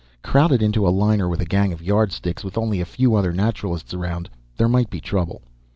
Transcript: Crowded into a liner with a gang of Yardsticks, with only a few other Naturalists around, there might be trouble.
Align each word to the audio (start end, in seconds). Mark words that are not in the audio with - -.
Crowded 0.23 0.63
into 0.63 0.87
a 0.87 0.89
liner 0.89 1.29
with 1.29 1.41
a 1.41 1.45
gang 1.45 1.71
of 1.71 1.79
Yardsticks, 1.79 2.43
with 2.43 2.57
only 2.57 2.81
a 2.81 2.85
few 2.85 3.13
other 3.13 3.31
Naturalists 3.31 3.93
around, 3.93 4.31
there 4.57 4.67
might 4.67 4.89
be 4.89 4.99
trouble. 4.99 5.43